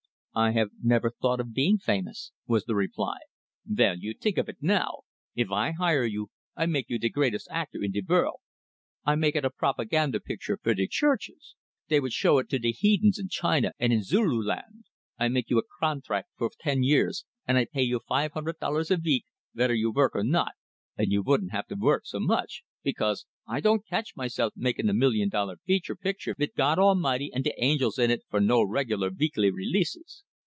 [0.33, 3.17] "I have never thought of being famous," was the reply.
[3.65, 5.01] "Vell, you tink of it now.
[5.35, 8.37] If I hire you, I make you de greatest actor in de vorld.
[9.03, 11.55] I make it a propaganda picture fer de churches,
[11.89, 14.85] dey vould show it to de headens in China and in Zululand.
[15.19, 18.89] I make you a contract fer ten years, and I pay you five hunded dollars
[18.89, 20.53] a veek, vedder you vork or not,
[20.97, 24.93] and you vouldn't have to vork so much, because I don't catch myself makin' a
[24.93, 29.11] million dollar feature picture vit gawd amighty and de angels in it for no regular
[29.11, 30.23] veekly releases.